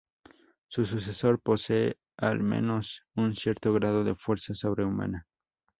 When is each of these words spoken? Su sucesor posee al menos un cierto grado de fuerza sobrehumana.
Su 0.67 0.87
sucesor 0.87 1.39
posee 1.39 1.99
al 2.17 2.39
menos 2.39 3.03
un 3.15 3.35
cierto 3.35 3.71
grado 3.71 4.03
de 4.03 4.15
fuerza 4.15 4.55
sobrehumana. 4.55 5.27